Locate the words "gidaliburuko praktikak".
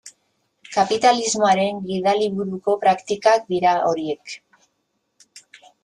1.91-3.47